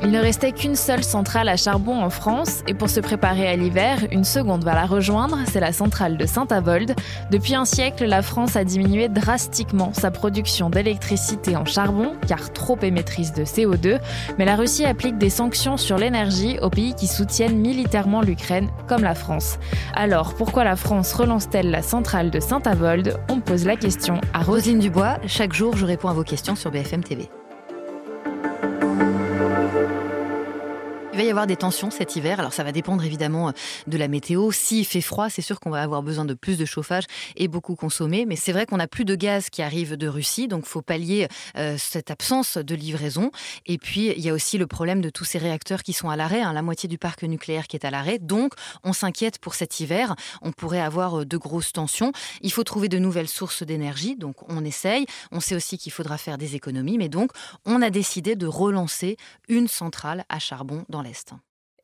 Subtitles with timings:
[0.00, 3.56] Il ne restait qu'une seule centrale à charbon en France et pour se préparer à
[3.56, 6.94] l'hiver, une seconde va la rejoindre, c'est la centrale de Saint-Avold.
[7.32, 12.78] Depuis un siècle, la France a diminué drastiquement sa production d'électricité en charbon car trop
[12.80, 13.98] émettrice de CO2,
[14.38, 19.02] mais la Russie applique des sanctions sur l'énergie aux pays qui soutiennent militairement l'Ukraine comme
[19.02, 19.58] la France.
[19.94, 23.18] Alors pourquoi la France relance-t-elle la centrale de Saint-Avold?
[23.28, 25.18] On pose la question à Roselyne Dubois.
[25.26, 27.28] Chaque jour, je réponds à vos questions sur BFM TV.
[31.18, 32.38] Il va y avoir des tensions cet hiver.
[32.38, 33.52] Alors ça va dépendre évidemment euh,
[33.88, 34.52] de la météo.
[34.52, 37.74] S'il fait froid, c'est sûr qu'on va avoir besoin de plus de chauffage et beaucoup
[37.74, 38.24] consommer.
[38.24, 41.26] Mais c'est vrai qu'on n'a plus de gaz qui arrive de Russie, donc faut pallier
[41.56, 43.32] euh, cette absence de livraison.
[43.66, 46.14] Et puis il y a aussi le problème de tous ces réacteurs qui sont à
[46.14, 48.20] l'arrêt, hein, la moitié du parc nucléaire qui est à l'arrêt.
[48.20, 48.54] Donc
[48.84, 50.14] on s'inquiète pour cet hiver.
[50.40, 52.12] On pourrait avoir euh, de grosses tensions.
[52.42, 55.04] Il faut trouver de nouvelles sources d'énergie, donc on essaye.
[55.32, 57.32] On sait aussi qu'il faudra faire des économies, mais donc
[57.66, 59.16] on a décidé de relancer
[59.48, 61.02] une centrale à charbon dans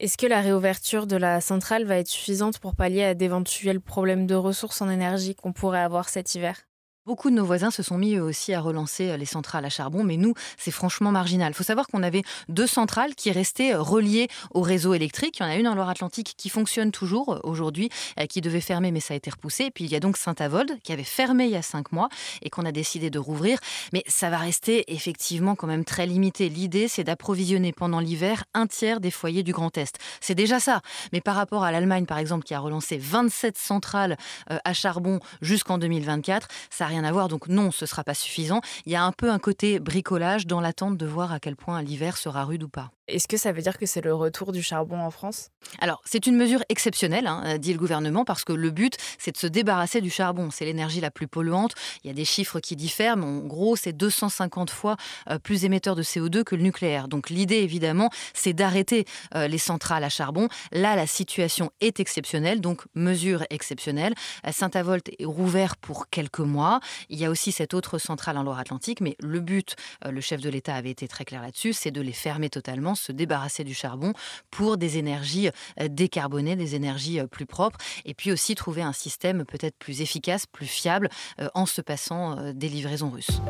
[0.01, 4.27] est-ce que la réouverture de la centrale va être suffisante pour pallier à d'éventuels problèmes
[4.27, 6.67] de ressources en énergie qu'on pourrait avoir cet hiver?
[7.07, 9.69] Beaucoup de nos voisins se sont mis eux aussi à relancer euh, les centrales à
[9.69, 11.53] charbon, mais nous, c'est franchement marginal.
[11.53, 15.37] Il faut savoir qu'on avait deux centrales qui restaient euh, reliées au réseau électrique.
[15.39, 17.91] Il y en a une en Loire-Atlantique qui fonctionne toujours euh, aujourd'hui,
[18.31, 19.65] qui devait fermer, mais ça a été repoussé.
[19.65, 22.09] Et puis il y a donc Saint-Avold qui avait fermé il y a cinq mois
[22.41, 23.59] et qu'on a décidé de rouvrir.
[23.93, 26.49] Mais ça va rester effectivement quand même très limité.
[26.49, 29.99] L'idée, c'est d'approvisionner pendant l'hiver un tiers des foyers du Grand Est.
[30.23, 30.81] C'est déjà ça.
[31.13, 35.77] Mais par rapport à l'Allemagne, par exemple, qui a relancé 27 centrales à charbon jusqu'en
[35.77, 37.29] 2024, ça rien à.
[37.29, 38.61] Donc non, ce sera pas suffisant.
[38.87, 41.83] Il y a un peu un côté bricolage dans l'attente de voir à quel point
[41.83, 42.91] l'hiver sera rude ou pas.
[43.07, 45.51] Est-ce que ça veut dire que c'est le retour du charbon en France?
[45.79, 49.37] Alors, c'est une mesure exceptionnelle, hein, dit le gouvernement, parce que le but, c'est de
[49.37, 50.51] se débarrasser du charbon.
[50.51, 51.75] C'est l'énergie la plus polluante.
[52.03, 54.97] Il y a des chiffres qui diffèrent, mais en gros, c'est 250 fois
[55.29, 57.09] euh, plus émetteur de CO2 que le nucléaire.
[57.09, 60.49] Donc, l'idée, évidemment, c'est d'arrêter euh, les centrales à charbon.
[60.73, 64.15] Là, la situation est exceptionnelle, donc mesure exceptionnelle.
[64.51, 66.81] Saint-Avold est rouvert pour quelques mois.
[67.11, 70.41] Il y a aussi cette autre centrale en Loire-Atlantique, mais le but, euh, le chef
[70.41, 73.75] de l'État avait été très clair là-dessus, c'est de les fermer totalement se débarrasser du
[73.75, 74.13] charbon
[74.51, 75.49] pour des énergies
[75.81, 80.01] euh, décarbonées, des énergies euh, plus propres, et puis aussi trouver un système peut-être plus
[80.01, 81.09] efficace, plus fiable,
[81.41, 83.41] euh, en se passant des livraisons russes.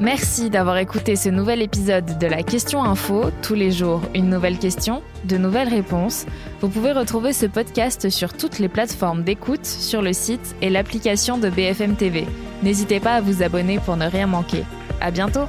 [0.00, 3.30] Merci d'avoir écouté ce nouvel épisode de la Question Info.
[3.42, 6.24] Tous les jours, une nouvelle question, de nouvelles réponses.
[6.60, 11.36] Vous pouvez retrouver ce podcast sur toutes les plateformes d'écoute, sur le site et l'application
[11.36, 12.26] de BFM TV.
[12.62, 14.64] N'hésitez pas à vous abonner pour ne rien manquer.
[15.00, 15.48] À bientôt!